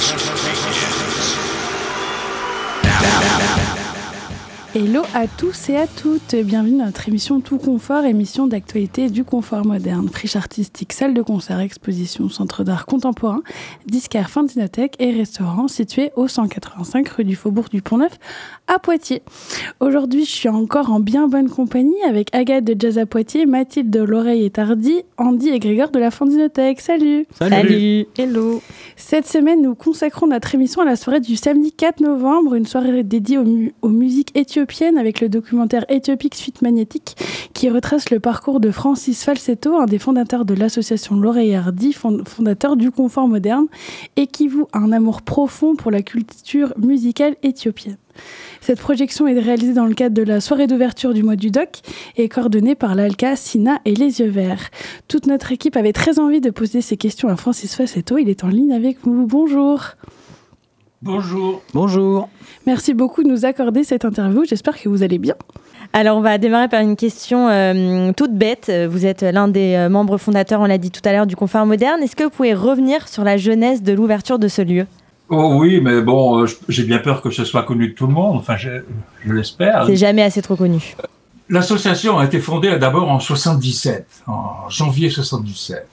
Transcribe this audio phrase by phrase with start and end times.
[0.00, 1.36] just begins.
[2.82, 3.71] Now, now, now.
[4.74, 9.22] Hello à tous et à toutes, bienvenue dans notre émission Tout Confort, émission d'actualité du
[9.22, 13.42] confort moderne, friche artistique, salle de concert, exposition, centre d'art contemporain,
[13.84, 18.18] disquaire, dinothèque et restaurant situé au 185 rue du Faubourg du Pont-Neuf
[18.66, 19.22] à Poitiers.
[19.80, 23.90] Aujourd'hui, je suis encore en bien bonne compagnie avec Agathe de Jazz à Poitiers, Mathilde
[23.90, 26.80] de l'Oreille et Tardy, Andy et Grégor de la Dinothèque.
[26.80, 27.26] Salut.
[27.38, 28.06] Salut.
[28.16, 28.62] Hello.
[28.96, 33.02] Cette semaine, nous consacrons notre émission à la soirée du samedi 4 novembre, une soirée
[33.02, 33.44] dédiée aux,
[33.82, 34.30] aux musiques
[34.62, 37.16] éthiopien avec le documentaire Éthiopique Suite Magnétique
[37.52, 42.76] qui retrace le parcours de Francis Falsetto, un des fondateurs de l'association L'Oreille Hardy, fondateur
[42.76, 43.66] du confort moderne,
[44.16, 47.96] et qui voue un amour profond pour la culture musicale éthiopienne.
[48.60, 51.80] Cette projection est réalisée dans le cadre de la soirée d'ouverture du mois du doc
[52.16, 54.70] et coordonnée par l'ALCA, Sina et Les Yeux Verts.
[55.08, 58.18] Toute notre équipe avait très envie de poser ces questions à Francis Falsetto.
[58.18, 59.26] Il est en ligne avec vous.
[59.26, 59.96] Bonjour.
[61.02, 61.62] Bonjour.
[61.74, 62.28] Bonjour.
[62.64, 64.44] Merci beaucoup de nous accorder cette interview.
[64.44, 65.34] J'espère que vous allez bien.
[65.92, 68.72] Alors, on va démarrer par une question euh, toute bête.
[68.88, 71.66] Vous êtes l'un des euh, membres fondateurs, on l'a dit tout à l'heure, du Confort
[71.66, 72.00] Moderne.
[72.04, 74.86] Est-ce que vous pouvez revenir sur la jeunesse de l'ouverture de ce lieu?
[75.28, 78.12] Oh oui, mais bon, euh, j'ai bien peur que ce soit connu de tout le
[78.12, 78.36] monde.
[78.36, 78.70] Enfin, je,
[79.26, 79.86] l'espère.
[79.86, 80.94] C'est jamais assez trop connu.
[81.48, 85.84] L'association a été fondée d'abord en 77, en janvier 77.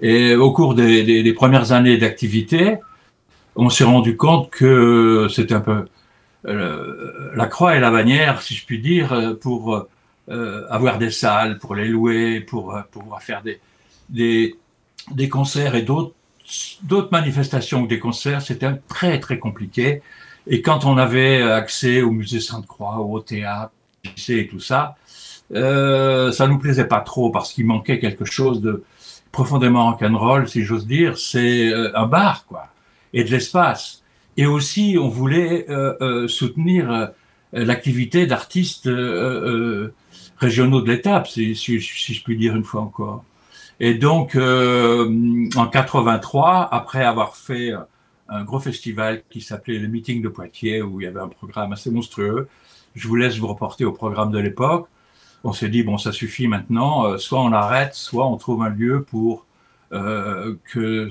[0.00, 2.76] Et au cours des premières années d'activité,
[3.58, 5.84] on s'est rendu compte que c'était un peu
[6.46, 9.86] euh, la croix et la bannière, si je puis dire, pour
[10.30, 13.60] euh, avoir des salles, pour les louer, pour euh, pouvoir faire des,
[15.10, 16.12] des, concerts et d'autres
[16.82, 20.02] d'autres manifestations que des concerts, c'était très très compliqué.
[20.46, 23.72] Et quand on avait accès au musée Sainte-Croix, au théâtre,
[24.28, 24.96] et tout ça,
[25.54, 28.84] euh, ça nous plaisait pas trop parce qu'il manquait quelque chose de
[29.32, 31.16] profondément rock'n'roll, si j'ose dire.
[31.16, 32.68] C'est un bar, quoi
[33.12, 34.02] et de l'espace.
[34.38, 37.06] Et aussi, on voulait euh, euh, soutenir euh,
[37.52, 38.88] l'activité d'artistes
[40.36, 43.24] régionaux de l'étape, si, si, je puis dire une fois encore.
[43.80, 47.72] Et donc, en 83, après avoir fait
[48.28, 51.72] un gros festival qui s'appelait le Meeting de Poitiers, où il y avait un programme
[51.72, 52.48] assez monstrueux,
[52.94, 54.88] je vous laisse vous reporter au programme de l'époque.
[55.42, 59.02] On s'est dit, bon, ça suffit maintenant, soit on arrête, soit on trouve un lieu
[59.02, 59.46] pour
[59.92, 61.10] euh, que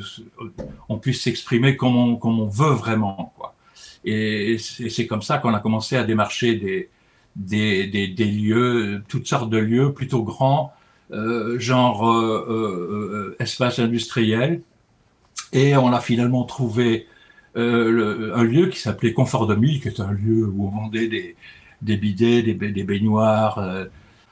[0.90, 3.34] on puisse s'exprimer comme on, comme on veut vraiment.
[3.38, 3.56] Quoi.
[4.06, 6.90] Et, c'est comme ça qu'on a commencé à démarcher des,
[7.36, 10.74] des, des, des, lieux, toutes sortes de lieux plutôt grands,
[11.12, 14.62] euh, genre euh, euh, espace industriel.
[15.54, 17.08] Et on a finalement trouvé
[17.56, 21.36] le, un lieu qui s'appelait Confort 2000, qui est un lieu où on vendait des,
[21.82, 23.88] des bidets, des, des baignoires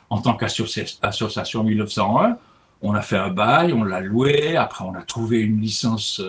[0.09, 2.38] en tant qu'association 1901
[2.85, 6.22] on a fait un bail, on l'a loué, après on a trouvé une licence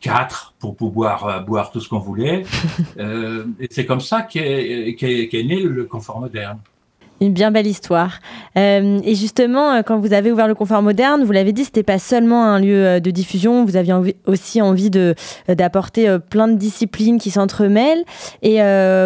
[0.00, 2.44] 4 euh, pour pouvoir euh, boire tout ce qu'on voulait.
[2.98, 4.44] Euh, et c'est comme ça qu'est
[5.32, 6.58] né le confort moderne.
[7.22, 8.18] Une bien belle histoire.
[8.56, 11.84] Euh, et justement, euh, quand vous avez ouvert le confort moderne, vous l'avez dit, c'était
[11.84, 13.64] pas seulement un lieu euh, de diffusion.
[13.64, 13.94] Vous aviez
[14.26, 15.14] aussi envie de
[15.46, 18.02] d'apporter plein de disciplines qui s'entremêlent.
[18.42, 18.58] Et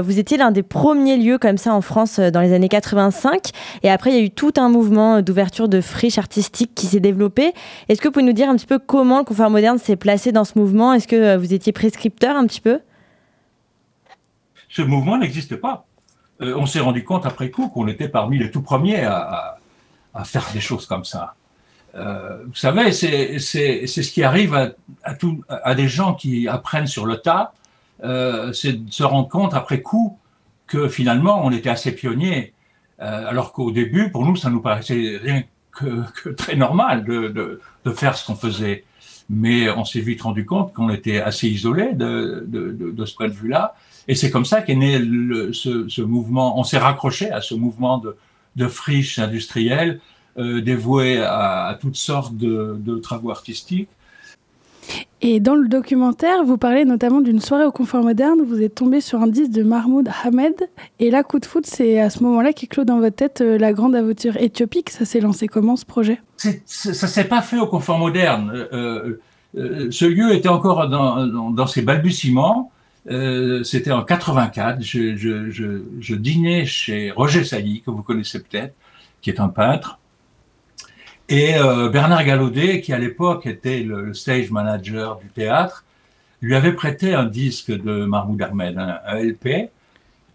[0.03, 3.51] vous étiez l'un des premiers lieux comme ça en France dans les années 85.
[3.83, 7.01] Et après, il y a eu tout un mouvement d'ouverture de friches artistiques qui s'est
[7.01, 7.53] développé.
[7.89, 10.33] Est-ce que vous pouvez nous dire un petit peu comment le confort moderne s'est placé
[10.33, 10.95] dans ce mouvement?
[10.95, 12.81] Est-ce que vous étiez prescripteur un petit peu?
[14.69, 15.87] Ce mouvement n'existe pas.
[16.43, 19.59] Euh, on s'est rendu compte après coup qu'on était parmi les tout premiers à,
[20.25, 21.35] faire des choses comme ça.
[21.95, 24.71] Euh, vous savez, c'est ce qui arrive à,
[25.49, 27.53] à, des gens qui apprennent sur le tas,
[28.03, 30.19] euh, c'est de se rendre compte après coup
[30.67, 32.55] que finalement on était assez pionniers,
[32.99, 37.61] alors qu'au début, pour nous, ça nous paraissait rien que, très normal de,
[37.95, 38.85] faire ce qu'on faisait.
[39.29, 43.33] Mais on s'est vite rendu compte qu'on était assez isolés de, de ce point de
[43.33, 43.75] vue-là
[44.09, 44.99] et c'est comme ça qu'est né
[45.53, 46.59] ce, mouvement.
[46.59, 48.17] On s'est raccroché à ce mouvement de,
[48.57, 50.01] de friches industrielles
[50.39, 53.89] euh, dévouées à, toutes sortes de, travaux artistiques.
[55.29, 58.43] Et dans le documentaire, vous parlez notamment d'une soirée au confort moderne.
[58.47, 60.55] Vous êtes tombé sur un disque de Mahmoud Ahmed.
[61.01, 63.73] Et là, coup de foot, c'est à ce moment-là qu'éclot dans votre tête euh, la
[63.73, 64.89] grande aventure éthiopique.
[64.89, 66.21] Ça s'est lancé comment ce projet?
[66.37, 66.51] Ça
[66.91, 68.69] ne s'est pas fait au confort moderne.
[68.73, 69.17] Euh,
[69.91, 72.71] ce lieu était encore dans, ses balbutiements.
[73.11, 74.81] Euh, c'était en 84.
[74.81, 78.75] Je, dînais chez Roger Sally, que vous connaissez peut-être,
[79.23, 79.99] qui est un peintre,
[81.29, 85.85] et euh, Bernard Galaudet, qui à l'époque était le, stage manager du théâtre,
[86.41, 89.71] lui avait prêté un disque de Mahmoud Ahmed, un, LP.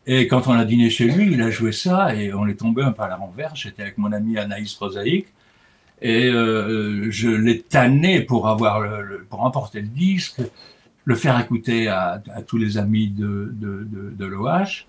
[0.08, 2.84] Et quand on a dîné chez lui, il a joué ça et on est tombé
[2.84, 3.60] un peu à la renverse.
[3.60, 5.28] J'étais avec mon ami Anaïs Prosaïque
[6.02, 10.42] et euh, je l'ai tanné pour avoir le, pour emporter le disque
[11.06, 14.86] le faire écouter à, tous les amis de, de l'OH.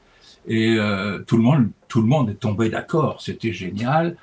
[0.46, 4.16] Et euh, tout, le monde, tout le monde est tombé d'accord, c'était génial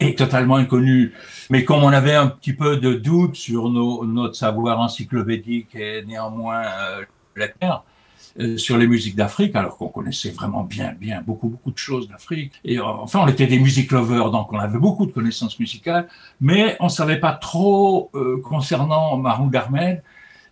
[0.00, 1.12] et totalement inconnu.
[1.50, 6.04] Mais comme on avait un petit peu de doute sur nos, notre savoir encyclopédique et
[6.04, 7.04] néanmoins euh,
[8.40, 12.08] euh, sur les musiques d'Afrique, alors qu'on connaissait vraiment bien, bien beaucoup, beaucoup de choses
[12.08, 12.52] d'Afrique.
[12.64, 16.08] Et euh, enfin, on était des music lovers, donc on avait beaucoup de connaissances musicales,
[16.40, 20.02] mais on savait pas trop euh, concernant Mahmoud Ahmed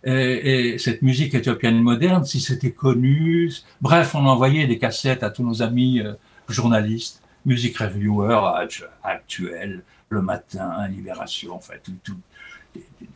[0.05, 3.51] et, et, cette musique éthiopienne moderne, si c'était connu.
[3.81, 6.13] Bref, on envoyait des cassettes à tous nos amis euh,
[6.49, 8.59] journalistes, music reviewers
[9.03, 12.17] actuels, le matin, Libération, en fait, tout,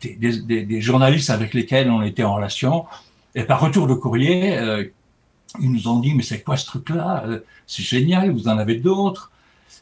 [0.00, 2.86] des, journalistes avec lesquels on était en relation
[3.34, 4.84] et par retour de courrier, euh,
[5.60, 7.24] ils nous ont dit, mais c'est quoi ce truc-là?
[7.26, 9.30] Euh, C'est génial, vous en avez d'autres.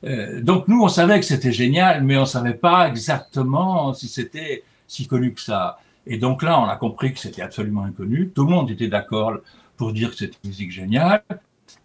[0.04, 4.64] Euh, donc nous, on savait que c'était génial, mais on savait pas exactement si c'était
[4.86, 5.78] si connu que ça.
[6.06, 8.30] Et donc là, on a compris que c'était absolument inconnu.
[8.34, 9.38] Tout le monde était d'accord
[9.76, 11.22] pour dire que c'était une musique géniale.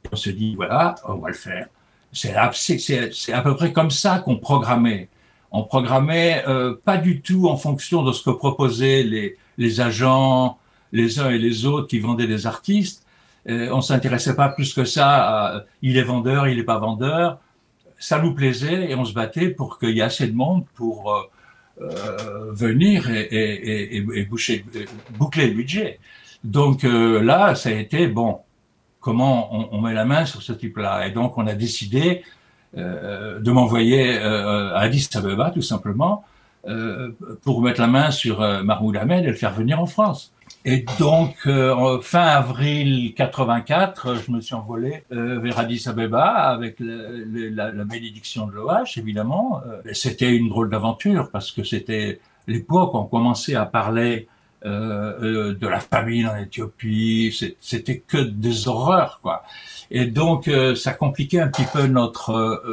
[0.04, 1.68] Et on s'est dit, voilà, on va le faire.
[2.12, 5.10] C'est à peu près comme ça qu'on programmait.
[5.52, 10.58] On programmait euh, pas du tout en fonction de ce que proposaient les, les agents,
[10.92, 13.06] les uns et les autres qui vendaient des artistes.
[13.50, 17.40] Euh, on s'intéressait pas plus que ça à il est vendeur, il est pas vendeur.
[17.98, 21.14] Ça nous plaisait et on se battait pour qu'il y ait assez de monde pour
[21.14, 21.22] euh,
[21.82, 24.66] euh venir et, et, et, et boucher,
[25.18, 26.00] boucler le budget.
[26.44, 28.40] Donc euh, là, ça a été bon.
[29.02, 32.24] Comment on, on, met la main sur ce type-là Et donc on a décidé
[32.78, 36.24] euh, de m'envoyer à Addis Abeba tout simplement
[37.44, 40.32] pour mettre la main sur Mahmoud Ahmed et le faire venir en France.
[40.64, 46.80] Et donc, euh, fin avril 84, je me suis envolé euh, vers Addis Abeba avec
[46.80, 49.62] la, la, bénédiction de l'OH, évidemment.
[49.66, 54.28] Euh, c'était une drôle d'aventure parce que c'était l'époque où on commençait à parler
[54.66, 57.38] euh, de la famine en Éthiopie.
[57.60, 59.44] C'était que des horreurs, quoi.
[59.90, 62.64] Et donc, ça compliquait un petit peu notre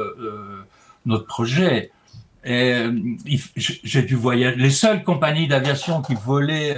[1.04, 1.90] notre projet.
[2.44, 2.84] Et
[3.56, 4.56] j'ai dû voyager.
[4.56, 6.76] Les seules compagnies d'aviation qui volaient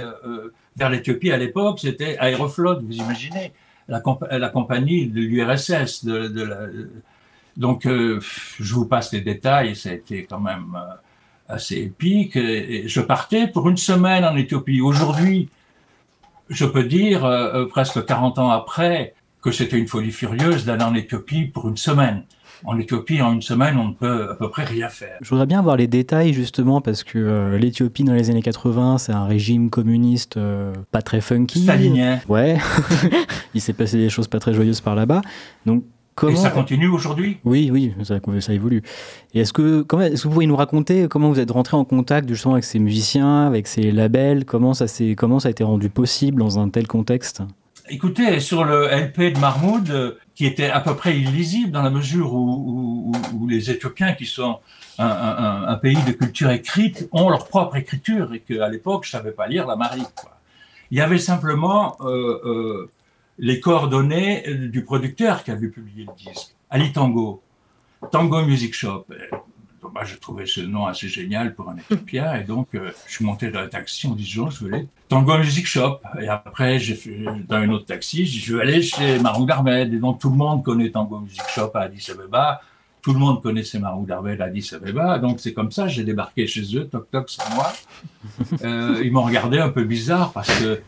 [0.77, 3.53] vers l'Éthiopie à l'époque, c'était Aeroflot, vous imaginez,
[3.87, 3.99] la,
[4.49, 6.05] compagnie de l'URSS.
[6.05, 6.89] De, de.
[7.57, 8.19] Donc, euh,
[8.59, 10.93] je vous passe les détails, ça a été quand même euh,
[11.51, 12.35] assez épique.
[12.35, 14.81] Et je partais pour une semaine en Éthiopie.
[14.81, 15.49] Aujourd'hui,
[16.49, 20.95] je peux dire, euh, presque 40 ans après, que c'était une folie furieuse d'aller en
[20.95, 22.23] Éthiopie pour une semaine
[22.63, 25.17] en Éthiopie, en une semaine, on ne peut à peu près rien faire.
[25.21, 28.99] Je voudrais bien avoir les détails justement parce que euh, l'Éthiopie dans les années 80,
[28.99, 31.63] c'est un régime communiste euh, pas très funky.
[31.63, 32.19] Stalinien.
[32.29, 32.57] Ouais.
[33.53, 35.21] Il s'est passé des choses pas très joyeuses par là-bas.
[35.65, 35.83] Donc
[36.15, 36.33] Comment...
[36.33, 37.37] Et ça continue aujourd'hui?
[37.45, 38.81] Oui, oui, ça, ça, évolue.
[39.33, 41.85] Et est-ce que, comment, est-ce que vous pourriez nous raconter comment vous êtes rentré en
[41.85, 44.45] contact justement avec ces musiciens, avec ces labels?
[44.45, 47.41] Comment ça, s'est, comment ça a été rendu possible dans un tel contexte?
[47.89, 51.89] Écoutez, sur le LP de Mahmoud, euh, qui était à peu près illisible dans la
[51.89, 54.59] mesure où, où, où les Éthiopiens, qui sont
[54.97, 59.11] un, un, un, pays de culture écrite, ont leur propre écriture et qu'à l'époque, je
[59.11, 60.05] savais pas lire la Marie.
[60.15, 60.31] Quoi.
[60.91, 62.89] Il y avait simplement euh, euh,
[63.41, 67.41] les coordonnées du producteur qui avait publié le disque, Ali Tango,
[68.11, 69.05] Tango Music Shop
[69.89, 72.35] moi, je trouvais ce nom assez génial pour un Éthiopien.
[72.35, 75.65] Et donc, euh, je suis monté dans le taxi en disant, je voulais Tango Music
[75.65, 75.99] Shop.
[76.21, 79.93] Et après, j'ai fait dans un autre taxi, je vais aller chez Marou Ahmed.
[79.93, 82.61] Et donc, tout le monde connaît Tango Music Shop à Addis Abeba.
[83.01, 85.17] Tout le monde connaissait Marou Ahmed à Addis Abeba.
[85.19, 87.71] Donc, c'est comme ça, j'ai débarqué chez eux, toc toc, c'est moi.
[88.63, 90.81] Euh, ils m'ont regardé un peu bizarre parce que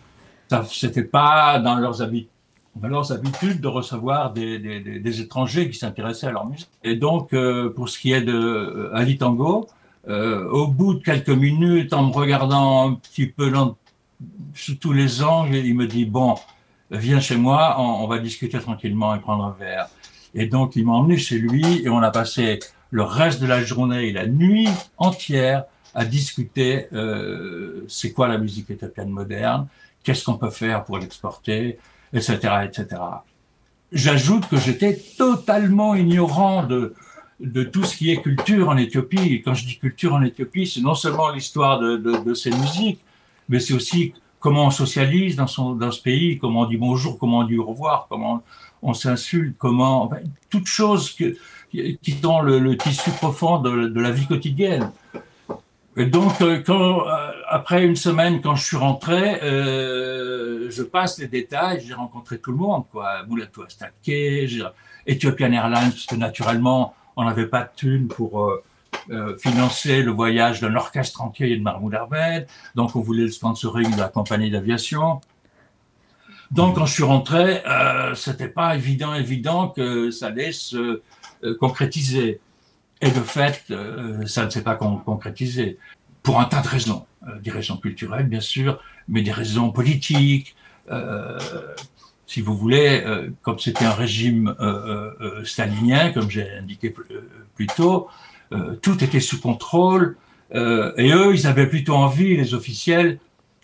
[0.49, 2.29] ça, c'était pas dans leurs habitudes
[2.81, 6.69] leurs habitudes de recevoir des, des, des étrangers qui s'intéressaient à leur musique.
[6.83, 9.67] Et donc, euh, pour ce qui est de euh, Ali Tango,
[10.07, 13.51] euh, au bout de quelques minutes, en me regardant un petit peu
[14.53, 16.35] sous tous les angles, il me dit bon,
[16.91, 19.87] viens chez moi, on, on, va discuter tranquillement et prendre un verre.
[20.33, 23.63] Et donc, il m'a emmené chez lui et on a passé le reste de la
[23.63, 25.65] journée et la nuit entière
[25.95, 29.67] à discuter euh, c'est quoi la musique éthiopienne moderne,
[30.03, 31.79] qu'est-ce qu'on peut faire pour l'exporter,
[32.13, 33.01] etc., etc.
[33.91, 36.93] J'ajoute que j'étais totalement ignorant de,
[37.39, 39.33] de tout ce qui est culture en Éthiopie.
[39.33, 42.99] Et quand je dis culture en Éthiopie, c'est non seulement l'histoire de, de, ces musiques,
[43.49, 47.17] mais c'est aussi comment on socialise dans, son, dans ce pays, comment on dit bonjour,
[47.17, 48.43] comment on dit au revoir, comment
[48.81, 50.09] on s'insulte, comment...
[50.49, 51.37] Toutes choses qui
[52.21, 54.91] sont le, le tissu profond de, de, la vie quotidienne.
[55.95, 61.19] Et donc, euh, quand, euh, après une semaine, quand je suis rentré, euh, je passe
[61.19, 63.23] les détails, j'ai rencontré tout le monde, quoi.
[63.27, 63.93] Moulatou Astake,
[65.05, 68.63] Ethiopian Airlines, parce que naturellement, on n'avait pas de thunes pour euh,
[69.11, 73.93] euh, financer le voyage d'un orchestre entier de Mahmoud Ahmed, donc on voulait le sponsoring
[73.93, 75.21] de la compagnie d'aviation.
[76.49, 77.63] Donc, quand je suis rentré,
[78.15, 81.01] c'était pas évident, évident que ça allait se
[81.59, 82.39] concrétiser.
[83.01, 83.73] Et de fait,
[84.27, 85.79] ça ne s'est pas concrétisé
[86.21, 87.07] pour un tas de raisons,
[87.41, 90.55] des raisons culturelles bien sûr, mais des raisons politiques.
[92.27, 93.03] si vous voulez,
[93.41, 94.55] comme c'était un régime
[95.43, 96.93] stalinien, comme j'ai indiqué
[97.55, 98.07] plus tôt,
[98.81, 100.17] tout était sous contrôle.
[100.51, 103.19] et eux, ils avaient plutôt envie, les officiels,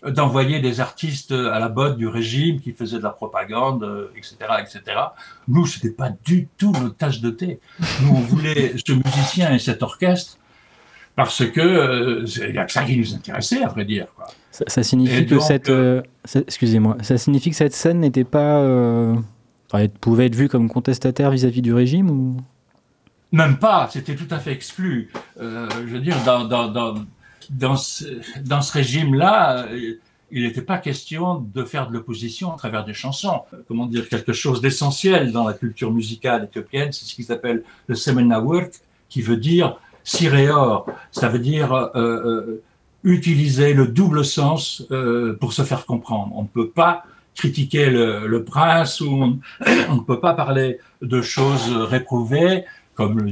[0.05, 4.81] d'envoyer des artistes à la botte du régime qui faisaient de la propagande, etc., etc.
[5.47, 7.59] Nous, c'était pas du tout notre tâche de thé.
[8.01, 10.37] Nous, on voulait ce musicien et cet orchestre
[11.23, 12.25] parce que euh,
[12.65, 14.07] que ça qui nous intéressait, à vrai dire.
[14.15, 14.25] Quoi.
[14.51, 16.01] Ça, signifie que cette, euh,
[16.35, 18.65] euh, excusez-moi, ça signifie que cette scène n'était pas,
[20.01, 22.38] pouvait être vue comme contestataire vis-à-vis du régime ou?
[23.31, 23.88] Même pas.
[23.91, 25.11] C'était tout à fait exclu.
[25.39, 26.95] je veux dire, dans, dans, dans
[27.49, 28.05] dans ce,
[28.41, 29.93] dans ce régime-là, euh,
[30.31, 33.41] il n'était pas question de faire de l'opposition à travers des chansons.
[33.67, 37.95] Comment dire, quelque chose d'essentiel dans la culture musicale éthiopienne, c'est ce qu'ils appellent le
[37.95, 38.73] semena work,
[39.09, 40.87] qui veut dire siréor.
[41.11, 42.63] Ça veut dire euh, euh,
[43.03, 46.31] utiliser le double sens euh, pour se faire comprendre.
[46.35, 47.03] On ne peut pas
[47.35, 49.39] critiquer le, le prince ou on,
[49.95, 53.31] ne peut pas parler de choses réprouvées, comme le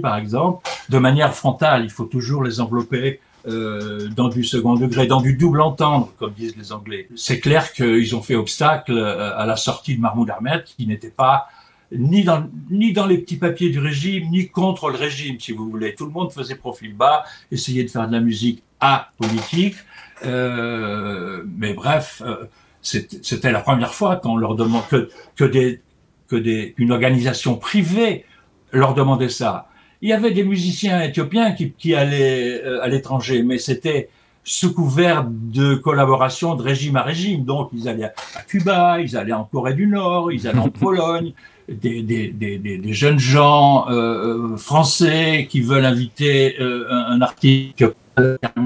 [0.00, 1.84] par exemple, de manière frontale.
[1.84, 6.32] Il faut toujours les envelopper euh, dans du second degré, dans du double entendre, comme
[6.32, 7.08] disent les Anglais.
[7.16, 11.10] C'est clair qu'ils ont fait obstacle euh, à la sortie de Mahmoud Ahmed, qui n'était
[11.10, 11.48] pas
[11.92, 15.68] ni dans, ni dans les petits papiers du régime, ni contre le régime, si vous
[15.70, 15.94] voulez.
[15.94, 19.76] Tout le monde faisait profil bas, essayait de faire de la musique apolitique.
[20.24, 22.44] Euh, mais bref, euh,
[22.82, 25.80] c'était la première fois qu'on leur demande que, que des
[26.28, 28.24] que des, une organisation privée
[28.72, 29.68] leur demander ça.
[30.02, 34.10] Il y avait des musiciens éthiopiens qui, qui allaient euh, à l'étranger, mais c'était
[34.44, 37.44] sous couvert de collaboration de régime à régime.
[37.44, 41.32] Donc, ils allaient à Cuba, ils allaient en Corée du Nord, ils allaient en Pologne,
[41.68, 47.84] des, des, des, des, jeunes gens euh, euh, français qui veulent inviter euh, un, artiste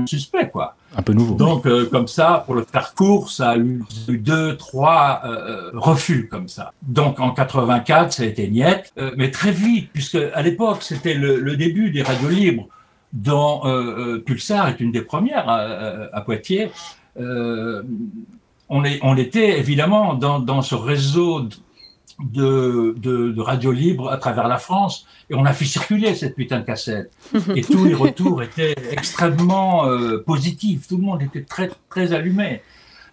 [0.06, 0.76] suspect, quoi.
[0.96, 1.34] Un peu nouveau.
[1.34, 5.22] Donc, euh, comme ça, pour le faire court, ça a eu deux, trois
[5.74, 6.72] refus comme ça.
[6.82, 11.40] Donc, en 84, ça a été niette, mais très vite, puisque à l'époque, c'était le,
[11.40, 12.68] le, début des radios libres,
[13.12, 13.62] dont
[14.24, 16.70] Pulsar est une des premières à, à Poitiers.
[17.16, 21.48] on, est, on était évidemment dans, dans ce réseau
[22.22, 26.34] de, de, de, radio libre à travers la France et on a fait circuler cette
[26.34, 27.10] putain de cassette.
[27.56, 30.88] Et tous les retours étaient extrêmement euh, positifs.
[30.88, 32.62] Tout le monde était très, très allumé.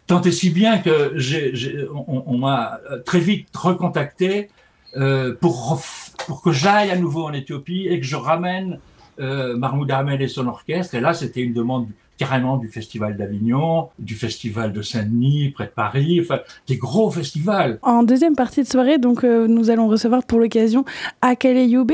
[0.07, 1.53] Tant et si bien que j'ai,
[1.93, 4.49] on, on m'a très vite recontacté
[4.97, 5.79] euh, pour,
[6.25, 8.79] pour que j'aille à nouveau en Éthiopie et que je ramène
[9.19, 10.95] euh, Mahmoud Ahmed et son orchestre.
[10.95, 11.89] Et là, c'était une demande
[12.19, 17.79] carrément du Festival d'Avignon, du Festival de Saint-Denis, près de Paris, enfin, des gros festivals.
[17.81, 20.83] En deuxième partie de soirée, donc, euh, nous allons recevoir pour l'occasion
[21.21, 21.93] Akele Yoube,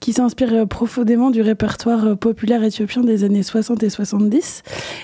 [0.00, 4.62] qui s'inspire euh, profondément du répertoire euh, populaire éthiopien des années 60 et 70.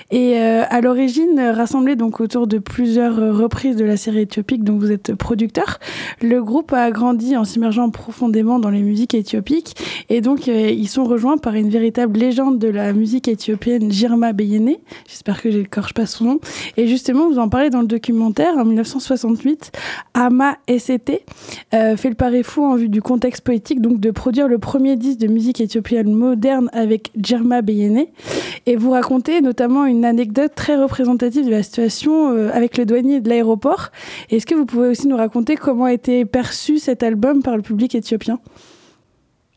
[0.09, 4.91] Et à l'origine, rassemblé donc autour de plusieurs reprises de la série éthiopique dont vous
[4.91, 5.79] êtes producteur,
[6.21, 9.75] le groupe a grandi en s'immergeant profondément dans les musiques éthiopiques.
[10.09, 14.54] Et donc, ils sont rejoints par une véritable légende de la musique éthiopienne, Jirma Beye
[15.07, 16.39] J'espère que j'écorche pas son nom.
[16.77, 18.57] Et justement, vous en parlez dans le documentaire.
[18.57, 19.71] En 1968,
[20.13, 21.23] Ama ST
[21.73, 24.95] euh, fait le pari fou en vue du contexte poétique, donc de produire le premier
[24.95, 28.05] disque de musique éthiopienne moderne avec Djerma Beyene.
[28.65, 33.21] Et vous racontez notamment une anecdote très représentative de la situation euh, avec le douanier
[33.21, 33.91] de l'aéroport.
[34.29, 37.61] Est-ce que vous pouvez aussi nous raconter comment a été perçu cet album par le
[37.61, 38.39] public éthiopien?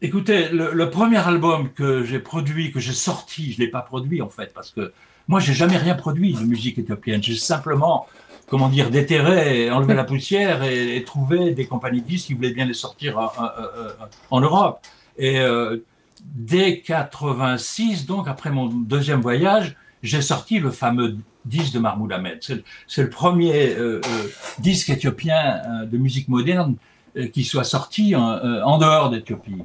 [0.01, 4.29] Écoutez, le, premier album que j'ai produit, que j'ai sorti, je l'ai pas produit en
[4.29, 4.93] fait, parce que
[5.27, 7.23] moi j'ai jamais rien produit de musique éthiopienne.
[7.23, 8.07] J'ai simplement,
[8.47, 12.75] comment dire, déterré, enlevé la poussière et, trouvé des compagnies disques qui voulaient bien les
[12.75, 14.81] sortir en, en, en Europe.
[15.17, 15.79] Et euh,
[16.23, 22.39] dès 86, donc après mon deuxième voyage, j'ai sorti le fameux disque de Mahmoud Ahmed.
[22.87, 24.29] C'est le premier euh, euh,
[24.59, 26.77] disque éthiopien euh, de musique moderne
[27.17, 29.63] euh, qui soit sorti euh, en dehors d'Éthiopie.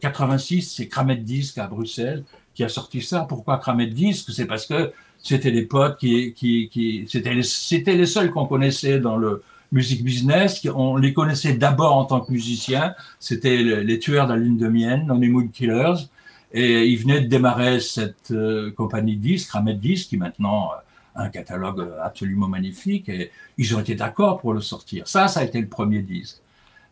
[0.00, 3.26] 86, c'est Kramet Disc à Bruxelles qui a sorti ça.
[3.28, 4.30] Pourquoi Kramet Disc?
[4.32, 4.92] C'est parce que
[5.22, 9.42] c'était des potes qui, qui, qui c'était les, c'était les seuls qu'on connaissait dans le
[9.72, 10.66] music business.
[10.74, 12.94] On les connaissait d'abord en tant que musiciens.
[13.20, 16.08] C'était les, tueurs de la lune de mienne, les Mood Killers.
[16.52, 20.70] Et ils venaient de démarrer cette euh, compagnie de disques, Kramet Disc, qui maintenant
[21.14, 23.08] a un catalogue absolument magnifique.
[23.08, 25.08] Et ils ont été d'accord pour le sortir.
[25.08, 26.38] Ça, ça a été le premier disque.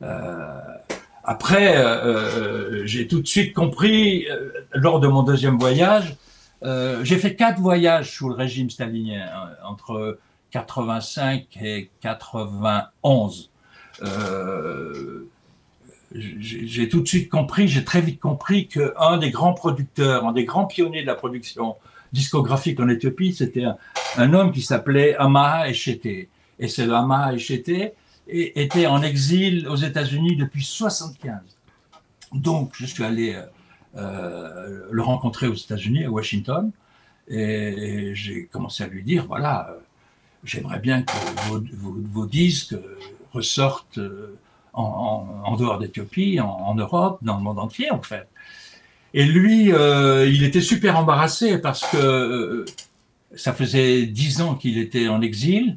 [0.02, 0.60] Euh,
[1.24, 6.16] après, euh, j'ai tout de suite compris, euh, lors de mon deuxième voyage,
[7.02, 10.18] j'ai fait quatre voyages sous le régime stalinien, hein, entre
[10.50, 13.50] 85 et 91.
[14.02, 15.28] Euh,
[16.14, 20.44] j'ai tout de suite compris, j'ai très vite compris qu'un des grands producteurs, un des
[20.44, 21.76] grands pionniers de la production
[22.12, 23.64] discographique en Éthiopie, c'était
[24.16, 26.28] un, homme qui s'appelait Amaha Echete.
[26.60, 27.92] Et c'est Amaha Echete
[28.26, 31.40] était en exil aux États-Unis depuis 75.
[32.32, 33.36] Donc, je suis allé
[33.96, 36.72] euh, le rencontrer aux États-Unis, à Washington,
[37.28, 39.78] et, j'ai commencé à lui dire voilà, euh,
[40.42, 41.12] j'aimerais bien que
[41.78, 42.74] vos, disques
[43.32, 44.36] ressortent euh,
[44.72, 48.26] en, dehors d'Éthiopie, en, Europe, dans le monde entier, en fait.
[49.12, 52.64] Et lui, il était super embarrassé parce que
[53.36, 55.76] ça faisait dix ans qu'il était en exil.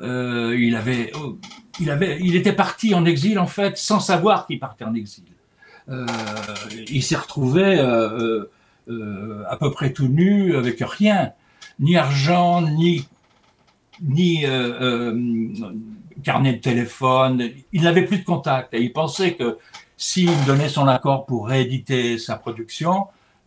[0.00, 1.38] Il avait, oh,
[1.80, 5.24] il avait, il était parti en exil en fait sans savoir qu'il partait en exil.
[5.88, 6.06] Euh,
[6.90, 8.44] il s'est retrouvé euh,
[8.88, 11.32] euh, à peu près tout nu, avec rien,
[11.80, 13.08] ni argent, ni
[14.00, 14.44] ni
[16.24, 17.50] carnet de téléphone.
[17.72, 19.58] Il n'avait plus de contact et il pensait que
[19.96, 23.06] s'il donnait son accord pour rééditer sa production,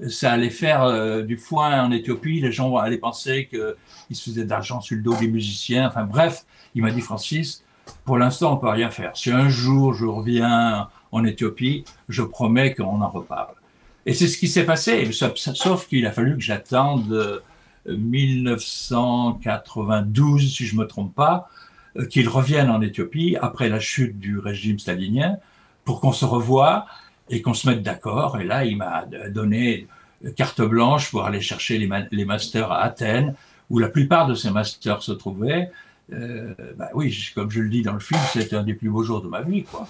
[0.10, 2.42] ça allait faire du foin en Éthiopie.
[2.42, 5.88] Les gens allaient penser qu'il se faisait d'argent sur le dos des musiciens.
[5.88, 7.64] Enfin bref, il m'a dit Francis,
[8.04, 9.16] pour l'instant, on peut rien faire.
[9.16, 13.54] Si un jour je reviens en Éthiopie, je promets qu'on en reparle.
[14.06, 17.42] Et c'est ce qui s'est passé, sauf qu'il a fallu que j'attende
[17.88, 21.50] 1992, euh, si je me trompe pas,
[21.98, 25.38] euh, qu'il revienne en Éthiopie après la chute du régime stalinien
[25.86, 26.86] pour qu'on se revoie
[27.30, 28.40] et qu'on se mette d'accord.
[28.40, 29.88] Et là, il m'a donné
[30.36, 33.36] carte blanche pour aller chercher les, masters à Athènes,
[33.70, 35.72] où la plupart de ces masters se trouvaient.
[36.14, 39.04] Euh, bah oui, comme je le dis dans le film, c'était un des plus beaux
[39.04, 39.88] jours de ma vie, quoi.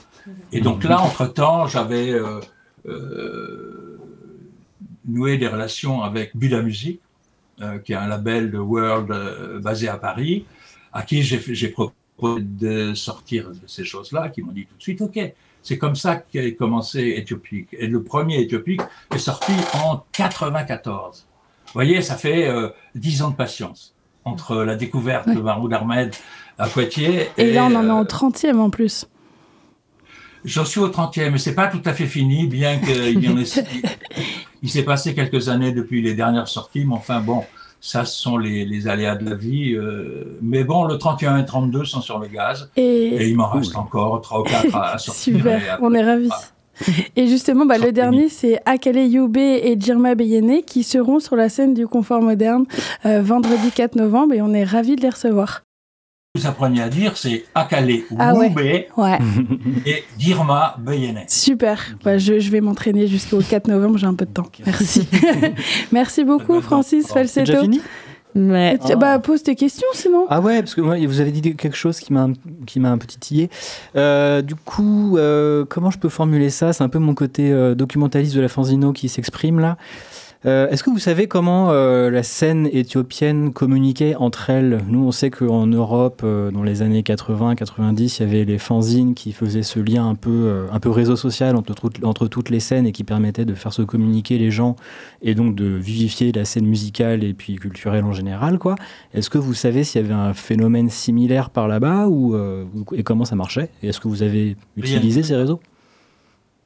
[0.51, 2.39] Et donc là, entre-temps, j'avais euh,
[2.88, 4.00] euh,
[5.06, 7.01] noué des relations avec Buda Music,
[7.86, 10.45] qui est un label de world basé à Paris,
[10.91, 15.01] à qui j'ai proposé de sortir de ces choses-là, qui m'ont dit tout de suite,
[15.01, 15.19] OK,
[15.62, 17.69] c'est comme ça qu'a commencé Éthiopique.
[17.73, 18.82] Et le premier Éthiopique
[19.13, 21.25] est sorti en 94.
[21.65, 22.49] Vous voyez, ça fait
[22.93, 26.13] dix ans de patience entre la découverte de Mahmoud Ahmed
[26.58, 27.30] à Poitiers.
[27.38, 29.08] Et, là, on en est au 30e en plus.
[30.43, 33.38] J'en suis au 30e, mais c'est pas tout à fait fini, bien qu'il y en
[33.38, 33.45] ait.
[34.62, 37.43] il s'est passé quelques années depuis les dernières sorties, mais enfin bon,
[37.86, 39.74] ça ce sont les, aléas de la vie.
[39.74, 42.71] Euh, mais bon, le 31 et 32 sont sur le gaz.
[42.76, 45.38] Et, il m'en reste encore 3 ou 4 à, sortir.
[45.38, 46.30] Super, on est ravis.
[47.15, 51.48] Et justement, bah, le dernier, c'est Akale Yoube et Jirma Beyene qui seront sur la
[51.48, 52.65] scène du confort moderne
[53.06, 55.64] euh, vendredi 4 novembre et on est ravis de les recevoir.
[56.36, 58.34] Vous apprenez à dire, c'est Akale ah
[59.86, 61.24] et Jirma Beyene.
[61.28, 64.50] Super, bah, je, vais m'entraîner jusqu'au 4 novembre, j'ai un peu de temps.
[64.65, 65.08] Merci.
[65.93, 67.54] Merci beaucoup, Francis Falsetto.
[67.54, 67.82] C'est fini
[68.36, 68.78] Ouais.
[69.00, 70.26] Bah, pose tes questions sinon.
[70.30, 72.28] Ah ouais, parce que moi, vous avez dit quelque chose qui m'a
[72.65, 73.50] qui m'a un peu titillé.
[73.95, 76.74] Euh, du coup, euh, comment je peux formuler ça?
[76.74, 79.78] C'est un peu mon côté euh, documentaliste de la Fanzino qui s'exprime là.
[80.45, 84.84] Euh, est-ce que vous savez comment euh, la scène éthiopienne communiquait entre elles?
[84.88, 89.15] Nous, on sait qu'en Europe, euh, dans les années 80-90, il y avait les fanzines
[89.15, 92.86] qui faisaient ce lien un peu, un peu réseau social entre, entre toutes les scènes
[92.86, 94.75] et qui permettaient de faire se communiquer les gens
[95.23, 98.60] et donc de vivifier la scène musicale et puis culturelle en général.
[98.60, 98.75] quoi.
[99.15, 102.38] Est-ce que vous savez s'il y avait un phénomène similaire par là-bas ou,
[102.93, 103.69] et comment ça marchait?
[103.81, 105.60] Et est-ce que vous avez utilisé ces réseaux?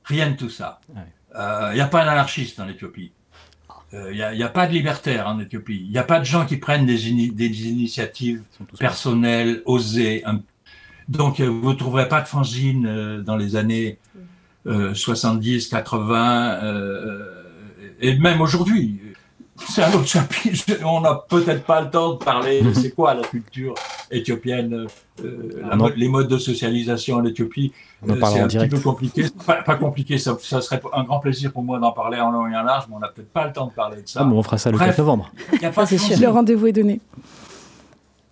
[0.04, 0.82] Rien de tout ça.
[1.34, 3.14] Il n'y a pas d'anarchiste en Éthiopie.
[3.92, 5.82] Il euh, n'y a, a, pas de libertaires en Éthiopie.
[5.84, 8.44] Il n'y a pas de gens qui prennent des, des initiatives
[8.78, 10.24] personnelles, osées.
[11.08, 13.98] Donc, euh, vous ne trouverez pas de fanzine euh, dans les années
[14.66, 16.60] 70, 80,
[18.02, 19.00] et même aujourd'hui
[19.68, 20.76] c'est un autre chapitre.
[20.86, 23.74] On n'a peut-être pas le temps de parler de c'est quoi la culture
[24.12, 24.88] éthiopienne,
[25.24, 27.72] euh, les modes de socialisation en Éthiopie.
[28.08, 29.26] Euh, c'est un petit peu compliqué.
[29.46, 32.48] Pas, pas compliqué, ça, ça, serait un grand plaisir pour moi d'en parler en long
[32.48, 34.22] et en large, mais on n'a peut-être pas le temps de parler de ça.
[34.24, 35.32] Ah, on fera ça le 4 novembre.
[35.62, 37.02] Y a pas Le rendez-vous est donné.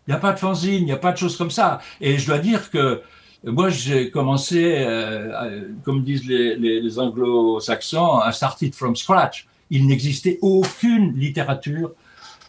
[0.07, 1.79] Il n'y a pas de fanzine, il n'y a pas de choses comme ça.
[1.99, 3.01] Et je dois dire que
[3.43, 9.87] moi, j'ai commencé, euh, comme disent les, les, les anglo-saxons, à started from scratch il
[9.87, 11.91] n'existait aucune littérature,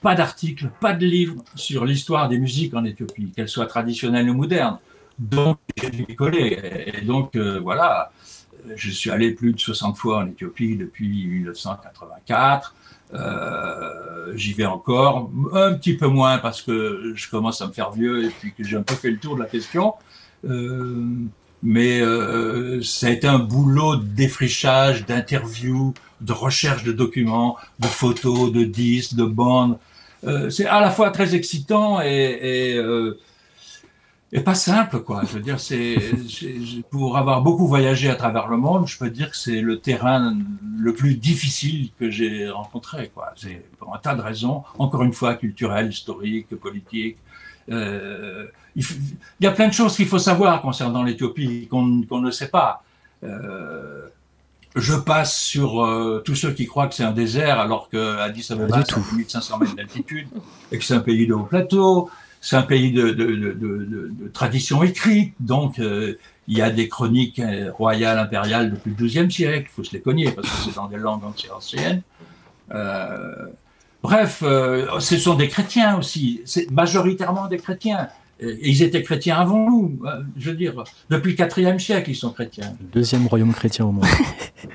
[0.01, 4.35] pas d'article, pas de livre sur l'histoire des musiques en Éthiopie, qu'elles soient traditionnelles ou
[4.35, 4.79] modernes.
[5.19, 6.85] Donc, j'ai dû coller.
[6.87, 8.13] Et donc, euh, voilà,
[8.77, 12.75] je suis allé plus de 60 fois en Éthiopie depuis 1984.
[13.15, 17.91] Euh, J'y vais encore, un petit peu moins parce que je commence à me faire
[17.91, 19.95] vieux et puis que j'ai un peu fait le tour de la question.
[20.49, 21.07] Euh,
[21.63, 22.01] mais
[22.83, 28.65] ça a été un boulot de défrichage, d'interview, de recherche de documents, de photos, de
[28.65, 29.79] disques, de bandes.
[30.51, 32.81] c'est à la fois très excitant et,
[34.33, 35.23] et, pas simple, quoi.
[35.27, 35.97] Je veux dire, c'est
[36.91, 40.37] pour avoir beaucoup voyagé à travers le monde, je peux dire que c'est le terrain
[40.79, 43.33] le plus difficile que j'ai rencontré, quoi.
[43.37, 47.19] C'est pour un tas de raisons, encore une fois, culturelles, historiques, politiques.
[47.71, 48.85] Euh, il,
[49.41, 52.83] y a plein de choses qu'il faut savoir concernant l'Éthiopie qu'on ne sait pas.
[53.25, 54.07] Euh,
[54.77, 58.47] je passe sur euh, tous ceux qui croient que c'est un désert alors que Addis
[58.51, 60.29] Abeba c'est 1500 mètres d'altitude
[60.71, 64.29] et que c'est un pays de haut plateau, c'est un pays de, de, de, de,
[64.33, 66.17] tradition écrite, donc il
[66.57, 67.41] y a des chroniques
[67.73, 70.87] royales, impériales depuis le XIIe siècle, il faut se les cogner parce que c'est dans
[70.87, 72.03] des langues anciennes.
[74.03, 78.09] bref, ce sont des chrétiens aussi, c'est majoritairement des chrétiens.
[78.41, 79.99] Et ils étaient chrétiens avant nous.
[80.05, 82.77] Euh, je veux dire, depuis le IVe siècle, ils sont chrétiens.
[82.81, 84.05] Le deuxième royaume chrétien au monde.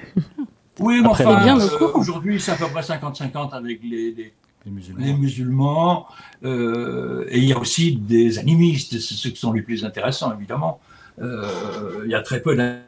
[0.80, 4.34] oui, mais enfin, euh, aujourd'hui, c'est à peu près 50-50 avec les,
[4.65, 6.08] musulmans.
[6.43, 10.34] Euh, et il y a aussi des animistes, c'est ceux qui sont les plus intéressants,
[10.36, 10.82] évidemment.
[11.19, 12.80] il y a très peu de,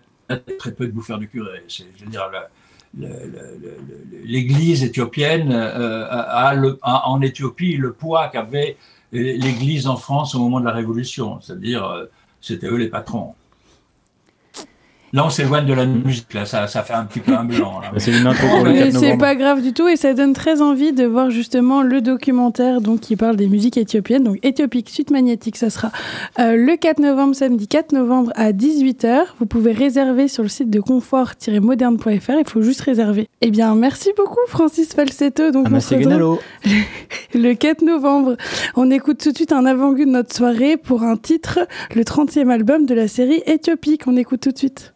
[0.58, 1.64] très peu de bouffeurs du curé.
[1.70, 2.30] Je veux dire,
[4.26, 8.76] l'Église éthiopienne a, a, en Éthiopie le poids qu'avait
[9.16, 12.06] l'Église en France au moment de la Révolution, c'est-à-dire euh,
[12.42, 13.34] c'était eux les patrons.
[15.14, 17.82] Là, on s'éloigne de la musique, là, ça, ça fait un petit peu un blanc.
[17.98, 20.92] C'est une intro pour le C'est pas grave du tout et ça donne très envie
[20.92, 24.24] de voir justement le documentaire donc, qui parle des musiques éthiopiennes.
[24.24, 25.92] Donc, Éthiopique Suite Magnétique, ça sera
[26.40, 29.22] euh, le 4 novembre, samedi 4 novembre à 18h.
[29.40, 32.34] Vous pouvez réserver sur le site de confort-moderne.fr.
[32.40, 33.30] Il faut juste réserver.
[33.42, 35.52] Eh bien, merci beaucoup, Francis Falsetto.
[35.52, 36.40] Donc, ah, on
[37.38, 38.36] le 4 novembre.
[38.76, 41.60] On écoute tout de suite un avant-goût de notre soirée pour un titre,
[41.96, 44.04] le 30e album de la série Éthiopique.
[44.08, 44.94] On écoute tout de suite.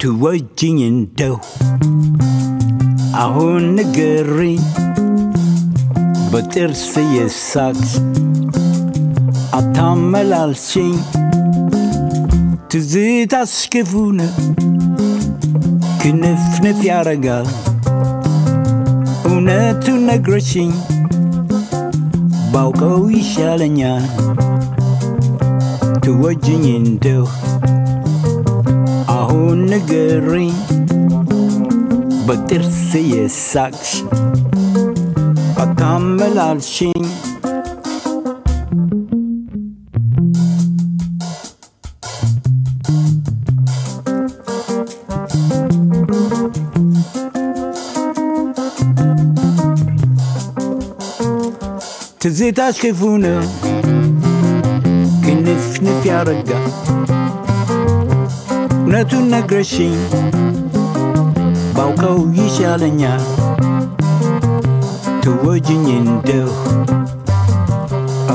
[0.00, 1.34] ትወጅኝ እንደው
[3.22, 4.60] አሁን ንገሪኝ
[6.32, 6.84] በጥርስ
[7.16, 7.92] የሳቅሽ
[9.58, 10.94] አታመላልሽኝ
[12.70, 14.32] ትዝታሽ ክፉ ነው
[16.02, 17.48] ክንፍንፍ ያረጋል
[19.39, 20.69] እውነቱን ነግረሽኝ
[22.53, 24.05] ባውቀው ይሻለኛል።
[26.03, 27.25] ትወጅኝ እንደው
[29.15, 30.55] አሁን ንገሪኝ
[32.27, 33.91] በጥርስ የሳቅሽ
[35.63, 37.06] አታመላልሽኝ
[52.22, 53.40] ትዝታሽ ክፉ ነው
[55.24, 56.66] ክንፍንፍ ያረጋል
[58.76, 59.94] እውነቱን ነግረሽኝ
[61.76, 63.22] ባውቀው ይሻለኛል
[65.24, 66.50] ትወጅኝ እንደው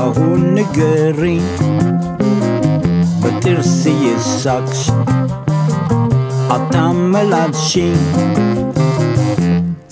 [0.02, 1.44] አሁን ንገሪኝ
[3.22, 4.82] በጥርስ የሳቅሽ
[6.56, 7.96] አታመላልሽኝ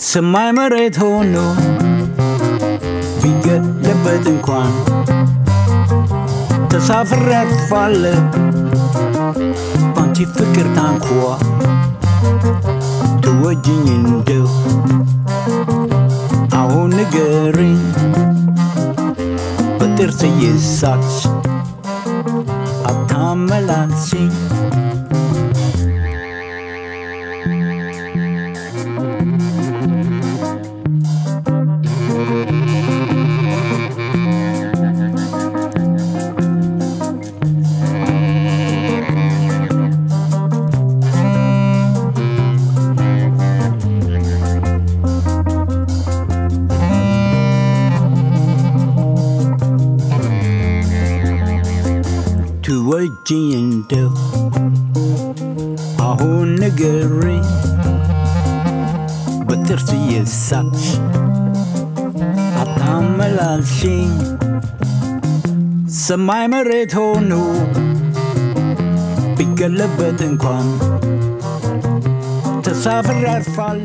[0.08, 1.34] ሰማይ መሬት ሆኖ
[4.00, 4.70] ቢገለበጥ እንኳን
[6.70, 8.18] ተሳፍሬ አልፋለሁ
[9.94, 11.06] ባንቺ ፍቅር ታንኳ
[13.24, 14.46] ትወጅኝ እንደው
[16.60, 17.78] አሁን ንገሪኝ
[19.78, 21.18] በጥርስ እየሳቅሽ
[66.51, 67.31] ከመሬት ሆኑ
[69.37, 70.65] ቢገለበት እንኳን
[72.65, 73.79] ተሳፍር ያርፋል።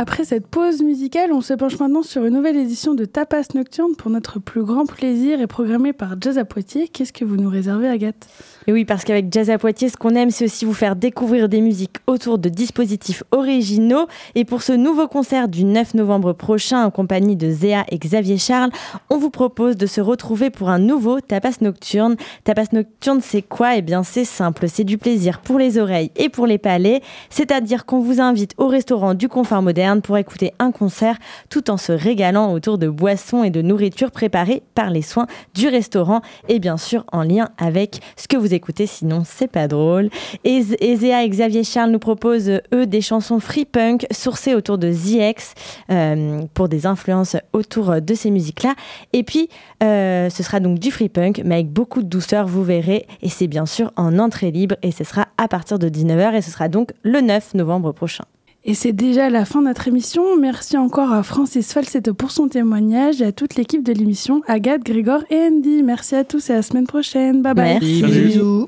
[0.00, 3.96] Après cette pause musicale, on se penche maintenant sur une nouvelle édition de Tapas Nocturne
[3.96, 6.86] pour notre plus grand plaisir et programmée par Jazz à Poitiers.
[6.86, 8.28] Qu'est-ce que vous nous réservez, Agathe?
[8.68, 11.48] Et oui, parce qu'avec Jazz à Poitiers, ce qu'on aime, c'est aussi vous faire découvrir
[11.48, 14.06] des musiques autour de dispositifs originaux.
[14.36, 18.38] Et pour ce nouveau concert du 9 novembre prochain, en compagnie de Zéa et Xavier
[18.38, 18.70] Charles,
[19.10, 22.14] on vous propose de se retrouver pour un nouveau Tapas Nocturne.
[22.44, 23.74] Tapas Nocturne, c'est quoi?
[23.74, 27.00] Eh bien, c'est simple, c'est du plaisir pour les oreilles et pour les palais.
[27.30, 31.16] C'est-à-dire qu'on vous invite au restaurant du Confort Moderne pour écouter un concert
[31.50, 35.68] tout en se régalant autour de boissons et de nourriture préparées par les soins du
[35.68, 40.10] restaurant et bien sûr en lien avec ce que vous écoutez, sinon c'est pas drôle.
[40.44, 44.90] Et Zéa et Xavier Charles nous proposent eux des chansons free punk sourcées autour de
[44.92, 45.54] ZX
[45.90, 48.74] euh, pour des influences autour de ces musiques-là.
[49.12, 49.48] Et puis
[49.82, 53.06] euh, ce sera donc du free punk mais avec beaucoup de douceur, vous verrez.
[53.22, 56.42] Et c'est bien sûr en entrée libre et ce sera à partir de 19h et
[56.42, 58.24] ce sera donc le 9 novembre prochain.
[58.68, 60.36] Et c'est déjà la fin de notre émission.
[60.36, 64.84] Merci encore à Francis Falsetto pour son témoignage et à toute l'équipe de l'émission, Agathe,
[64.84, 65.82] Grégor et Andy.
[65.82, 67.40] Merci à tous et à la semaine prochaine.
[67.40, 67.78] Bye bye.
[67.80, 68.00] Merci.
[68.02, 68.26] Salut.
[68.26, 68.66] Bisous.